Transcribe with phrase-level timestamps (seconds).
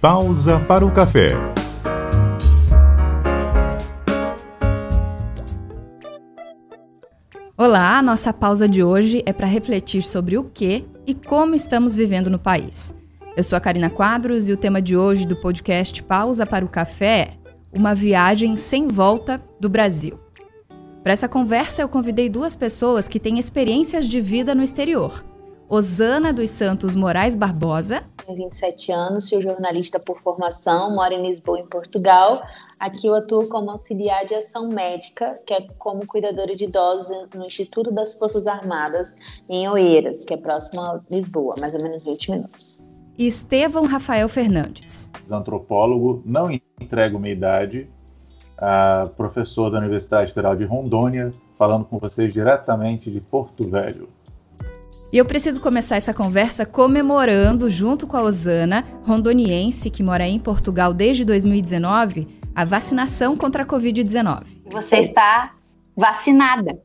[0.00, 1.32] Pausa para o café.
[7.56, 12.30] Olá, nossa pausa de hoje é para refletir sobre o que e como estamos vivendo
[12.30, 12.94] no país.
[13.36, 16.68] Eu sou a Karina Quadros e o tema de hoje do podcast Pausa para o
[16.68, 17.30] Café
[17.72, 20.16] é uma viagem sem volta do Brasil.
[21.02, 25.24] Para essa conversa, eu convidei duas pessoas que têm experiências de vida no exterior.
[25.70, 28.02] Osana dos Santos Moraes Barbosa.
[28.24, 32.40] Tenho 27 anos, sou jornalista por formação, moro em Lisboa, em Portugal.
[32.80, 37.44] Aqui eu atuo como auxiliar de ação médica, que é como cuidadora de idosos no
[37.44, 39.14] Instituto das Forças Armadas,
[39.46, 42.80] em Oeiras, que é próximo a Lisboa, mais ou menos 20 minutos.
[43.18, 45.10] Estevão Rafael Fernandes.
[45.30, 47.90] Antropólogo, não entrego minha idade,
[49.18, 54.08] professor da Universidade Federal de Rondônia, falando com vocês diretamente de Porto Velho.
[55.10, 60.38] E eu preciso começar essa conversa comemorando, junto com a Osana, rondoniense que mora em
[60.38, 64.58] Portugal desde 2019, a vacinação contra a Covid-19.
[64.70, 65.54] Você está
[65.96, 66.78] vacinada?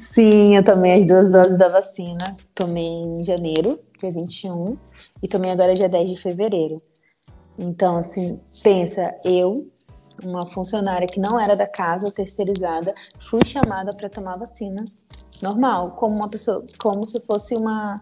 [0.00, 2.34] Sim, eu tomei as duas doses da vacina.
[2.56, 4.76] Tomei em janeiro, dia 21,
[5.22, 6.82] e tomei agora dia 10 de fevereiro.
[7.56, 9.70] Então, assim, pensa, eu,
[10.24, 12.92] uma funcionária que não era da casa, terceirizada,
[13.30, 14.84] fui chamada para tomar vacina
[15.42, 18.00] normal, como uma pessoa, como se fosse uma,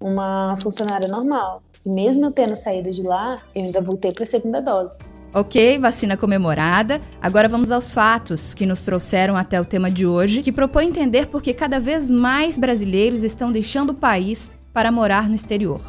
[0.00, 1.62] uma funcionária normal.
[1.84, 4.98] E mesmo eu tendo saído de lá, eu ainda voltei para a segunda dose.
[5.34, 7.00] Ok, vacina comemorada.
[7.20, 11.26] Agora vamos aos fatos que nos trouxeram até o tema de hoje, que propõe entender
[11.26, 15.80] por que cada vez mais brasileiros estão deixando o país para morar no exterior.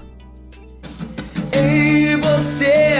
[1.53, 2.93] Ei, você,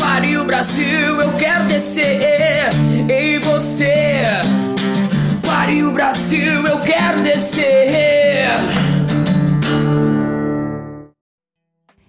[0.00, 2.70] pare o Brasil, eu quero descer.
[3.08, 4.40] Ei, você
[5.68, 8.56] Pare o Brasil, eu quero descer.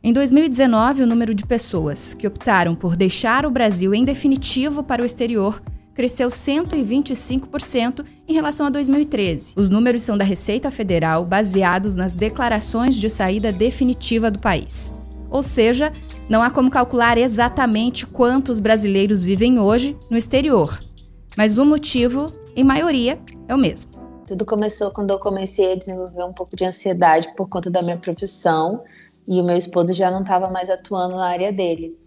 [0.02, 5.04] Em 2019, o número de pessoas que optaram por deixar o Brasil em definitivo para
[5.04, 5.62] o exterior
[5.94, 9.56] cresceu 125% em relação a 2013.
[9.58, 14.94] Os números são da Receita Federal, baseados nas declarações de saída definitiva do país.
[15.30, 15.92] Ou seja,
[16.30, 20.80] não há como calcular exatamente quantos brasileiros vivem hoje no exterior.
[21.36, 23.90] Mas o motivo em maioria, é o mesmo.
[24.28, 27.98] Tudo começou quando eu comecei a desenvolver um pouco de ansiedade por conta da minha
[27.98, 28.84] profissão
[29.26, 31.98] e o meu esposo já não estava mais atuando na área dele.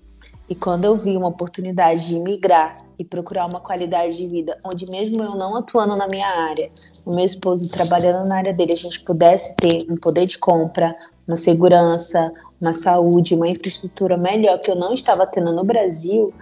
[0.49, 4.89] E quando eu vi uma oportunidade de migrar e procurar uma qualidade de vida onde
[4.91, 6.71] mesmo eu não atuando na minha área,
[7.07, 10.95] o meu esposo trabalhando na área dele, a gente pudesse ter um poder de compra,
[11.27, 12.31] uma segurança,
[12.61, 16.33] uma saúde, uma infraestrutura melhor que eu não estava tendo no Brasil,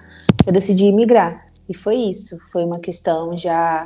[0.44, 1.47] eu decidi imigrar.
[1.69, 3.84] E foi isso, foi uma questão já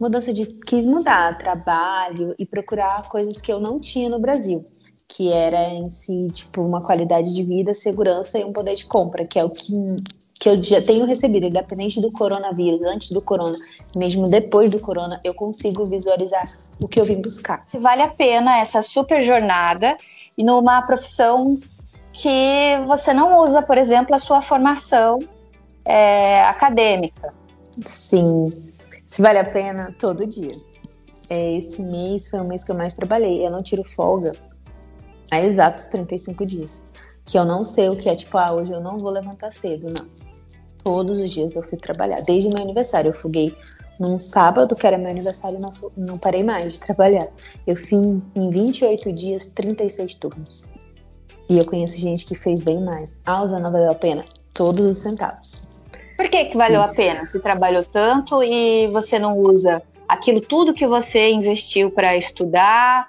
[0.00, 4.64] mudança de quis mudar trabalho e procurar coisas que eu não tinha no Brasil,
[5.08, 9.26] que era em si tipo uma qualidade de vida, segurança e um poder de compra,
[9.26, 9.72] que é o que
[10.34, 13.54] que eu já tenho recebido, independente do coronavírus, antes do corona,
[13.96, 16.44] mesmo depois do corona, eu consigo visualizar
[16.82, 17.62] o que eu vim buscar.
[17.66, 19.96] Se vale a pena essa super jornada
[20.36, 21.58] e numa profissão
[22.12, 25.18] que você não usa, por exemplo, a sua formação
[25.84, 27.32] é, acadêmica.
[27.86, 28.73] Sim,
[29.14, 30.50] se vale a pena, todo dia.
[31.30, 33.46] É, esse mês foi o mês que eu mais trabalhei.
[33.46, 34.32] Eu não tiro folga
[35.30, 36.82] há exatos 35 dias.
[37.24, 39.86] Que eu não sei o que é, tipo, ah, hoje eu não vou levantar cedo,
[39.88, 40.04] não.
[40.82, 42.22] Todos os dias eu fui trabalhar.
[42.22, 43.56] Desde meu aniversário, eu fuguei
[44.00, 47.28] num sábado, que era meu aniversário, não, não parei mais de trabalhar.
[47.68, 50.68] Eu fiz em 28 dias 36 turnos.
[51.48, 53.16] E eu conheço gente que fez bem mais.
[53.24, 54.24] Ah, não valeu a pena?
[54.52, 55.73] Todos os centavos.
[56.16, 56.92] Por que, que valeu Isso.
[56.92, 57.26] a pena?
[57.26, 63.08] Se trabalhou tanto e você não usa aquilo tudo que você investiu para estudar?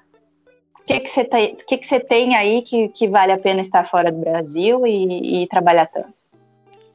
[0.80, 3.62] O que, que, você tem, que, que você tem aí que, que vale a pena
[3.62, 6.14] estar fora do Brasil e, e trabalhar tanto?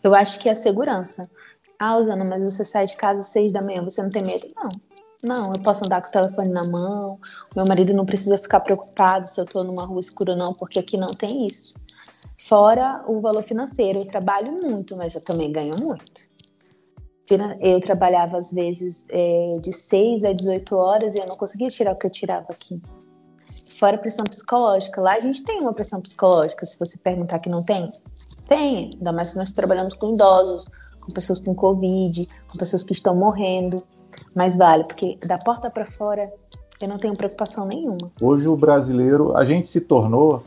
[0.03, 1.22] Eu acho que é a segurança.
[1.78, 4.47] Ah, Usana, mas você sai de casa às seis da manhã, você não tem medo?
[4.54, 4.69] Não.
[5.22, 7.19] Não, eu posso andar com o telefone na mão,
[7.54, 10.97] meu marido não precisa ficar preocupado se eu estou numa rua escura, não, porque aqui
[10.97, 11.74] não tem isso.
[12.48, 16.28] Fora o valor financeiro, eu trabalho muito, mas eu também ganho muito.
[17.60, 21.92] Eu trabalhava às vezes é, de 6 a 18 horas e eu não conseguia tirar
[21.92, 22.83] o que eu tirava aqui.
[23.78, 25.01] Fora a pressão psicológica.
[25.01, 27.89] Lá a gente tem uma pressão psicológica, se você perguntar que não tem.
[28.48, 30.66] Tem, ainda mais que nós trabalhamos com idosos,
[31.01, 33.77] com pessoas com Covid, com pessoas que estão morrendo.
[34.34, 36.33] Mas vale, porque da porta para fora
[36.83, 38.10] eu não tenho preocupação nenhuma.
[38.21, 40.42] Hoje o brasileiro, a gente se tornou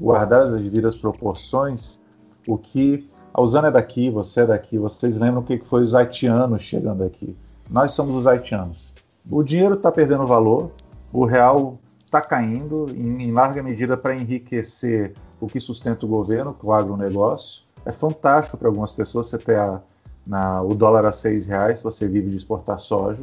[0.00, 2.00] guardadas as devidas proporções,
[2.46, 5.94] o que a Usana é daqui, você é daqui, vocês lembram o que foi os
[5.94, 7.36] haitianos chegando aqui?
[7.70, 8.92] Nós somos os haitianos.
[9.30, 10.70] O dinheiro está perdendo valor,
[11.12, 16.56] o real está caindo em, em, larga medida para enriquecer o que sustenta o governo,
[16.62, 17.64] o agronegócio.
[17.84, 19.82] É fantástico para algumas pessoas você ter a,
[20.26, 23.22] na, o dólar a seis reais, você vive de exportar soja,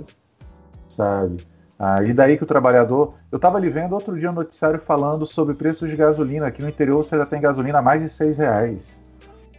[0.87, 1.37] sabe?
[1.77, 3.15] Ah, e daí que o trabalhador.
[3.31, 6.47] Eu estava ali vendo outro dia um noticiário falando sobre preços de gasolina.
[6.47, 9.01] Aqui no interior você já tem gasolina a mais de seis reais.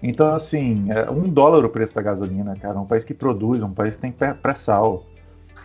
[0.03, 2.79] Então, assim, é um dólar o preço da gasolina, cara.
[2.79, 5.05] Um país que produz, um país que tem pré-sal.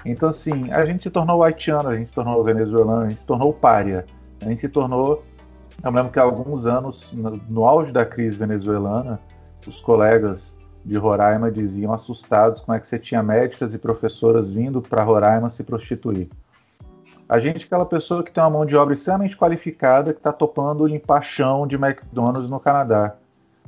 [0.06, 3.26] Então, assim, a gente se tornou haitiano, a gente se tornou venezuelano, a gente se
[3.26, 4.06] tornou párea.
[4.42, 5.24] A gente se tornou.
[5.84, 9.20] Eu lembro que há alguns anos, no, no auge da crise venezuelana,
[9.68, 10.56] os colegas
[10.90, 15.48] de Roraima diziam assustados como é que você tinha médicas e professoras vindo para Roraima
[15.48, 16.28] se prostituir.
[17.28, 20.34] A gente é aquela pessoa que tem uma mão de obra extremamente qualificada que está
[20.34, 23.14] topando limpar chão de McDonald's no Canadá,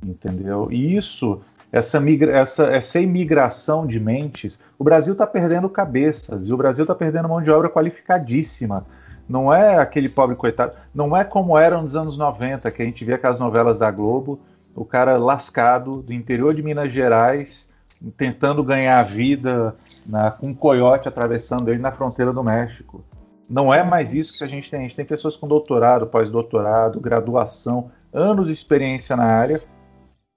[0.04, 0.70] entendeu?
[0.72, 1.40] E isso,
[1.72, 6.86] essa, migra essa, essa imigração de mentes, o Brasil está perdendo cabeças e o Brasil
[6.86, 8.84] está perdendo mão de obra qualificadíssima.
[9.30, 13.06] Não é aquele pobre coitado, não é como era nos anos 90, que a gente
[13.06, 14.40] via aquelas novelas da Globo,
[14.76, 17.70] o cara lascado do interior de Minas Gerais,
[18.18, 19.76] tentando ganhar a vida
[20.06, 23.04] na, com um coiote atravessando ele na fronteira do México.
[23.50, 24.80] Não é mais isso que a gente tem.
[24.80, 29.62] A gente tem pessoas com doutorado, pós-doutorado, graduação, anos de experiência na área,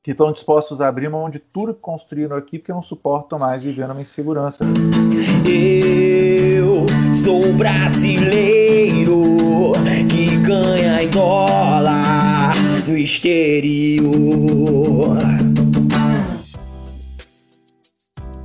[0.03, 3.63] que estão dispostos a abrir mão de tudo que construíram aqui, porque não suportam mais
[3.63, 4.65] viver numa insegurança.
[5.47, 9.23] Eu sou brasileiro
[10.11, 11.64] que ganha em dólar
[12.87, 14.05] no exterior.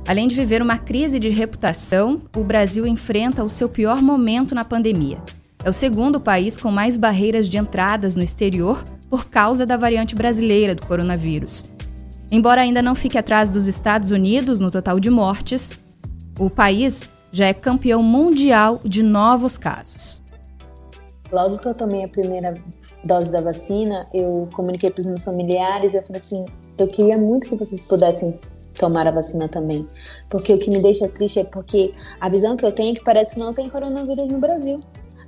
[0.06, 4.64] Além de viver uma crise de reputação, o Brasil enfrenta o seu pior momento na
[4.64, 5.18] pandemia.
[5.62, 10.14] É o segundo país com mais barreiras de entradas no exterior por causa da variante
[10.14, 11.64] brasileira do coronavírus.
[12.30, 15.78] Embora ainda não fique atrás dos Estados Unidos no total de mortes,
[16.38, 20.20] o país já é campeão mundial de novos casos.
[21.30, 22.54] Logo que eu tomei a primeira
[23.04, 26.44] dose da vacina, eu comuniquei para os meus familiares, eu falei assim,
[26.78, 28.38] eu queria muito que vocês pudessem
[28.78, 29.86] tomar a vacina também,
[30.28, 33.04] porque o que me deixa triste é porque a visão que eu tenho é que
[33.04, 34.80] parece que não tem coronavírus no Brasil.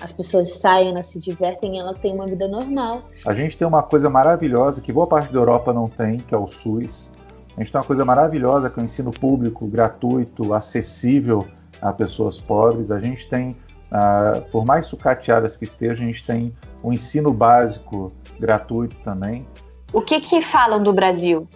[0.02, 3.02] As pessoas saem, elas se divertem, elas têm uma vida normal.
[3.26, 6.38] A gente tem uma coisa maravilhosa que boa parte da Europa não tem, que é
[6.38, 7.08] o SUS.
[7.56, 11.46] A gente tem uma coisa maravilhosa que é o ensino público, gratuito, acessível
[11.80, 12.90] a pessoas pobres.
[12.90, 13.54] A gente tem
[13.92, 18.10] Uh, por mais sucateadas que estejam, a gente tem um ensino básico
[18.40, 19.46] gratuito também.
[19.92, 21.46] O que que falam do Brasil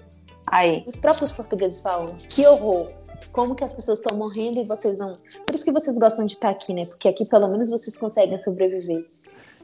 [0.47, 0.85] aí?
[0.87, 2.89] Os próprios portugueses falam, que horror,
[3.33, 5.13] como que as pessoas estão morrendo e vocês não...
[5.47, 6.85] Por isso que vocês gostam de estar aqui, né?
[6.85, 9.07] Porque aqui pelo menos vocês conseguem sobreviver.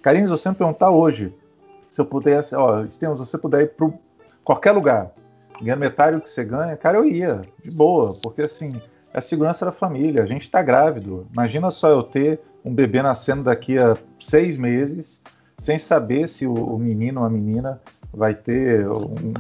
[0.01, 1.31] Carlinhos, eu sempre perguntar hoje,
[1.89, 3.91] se eu pudesse, ó, se você puder ir para
[4.43, 5.13] qualquer lugar,
[5.61, 8.81] ganhar metade do que você ganha, cara, eu ia, de boa, porque assim,
[9.13, 11.27] é a segurança da família, a gente está grávido.
[11.33, 15.21] Imagina só eu ter um bebê nascendo daqui a seis meses,
[15.61, 17.81] sem saber se o, o menino ou a menina
[18.13, 19.33] vai ter um,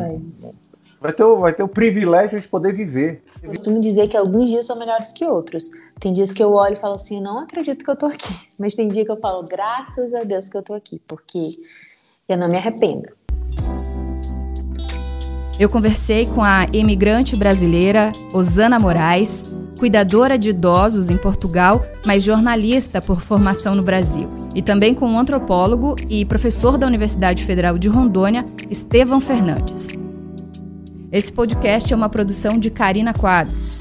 [1.00, 3.24] vai ter, vai ter o privilégio de poder viver.
[3.42, 5.68] Eu costumo dizer que alguns dias são melhores que outros.
[5.98, 8.32] Tem dias que eu olho e falo assim, não acredito que eu tô aqui.
[8.56, 11.48] Mas tem dia que eu falo, graças a Deus que eu tô aqui, porque
[12.28, 13.08] eu não me arrependo.
[15.62, 23.00] Eu conversei com a imigrante brasileira Osana Moraes, cuidadora de idosos em Portugal, mas jornalista
[23.00, 24.28] por formação no Brasil.
[24.56, 29.90] E também com o antropólogo e professor da Universidade Federal de Rondônia, Estevão Fernandes.
[31.12, 33.80] Esse podcast é uma produção de Karina Quadros,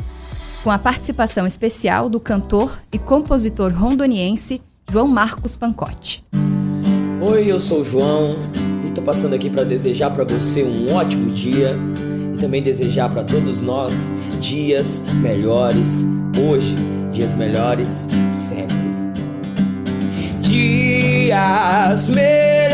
[0.63, 6.23] com a participação especial do cantor e compositor rondoniense João Marcos Pancotti.
[7.19, 8.35] Oi, eu sou o João
[8.91, 11.75] estou passando aqui para desejar para você um ótimo dia
[12.33, 16.05] e também desejar para todos nós dias melhores
[16.37, 16.75] hoje,
[17.11, 18.75] dias melhores sempre.
[20.41, 22.71] Dias melhores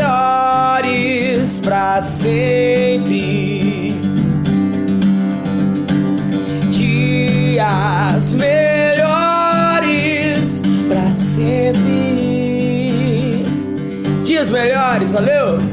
[1.62, 3.94] para sempre.
[6.70, 9.02] Dias melhores
[10.88, 12.08] para sempre.
[14.24, 15.67] Dias melhores, valeu!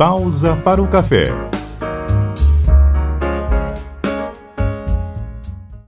[0.00, 1.49] Pausa para o café.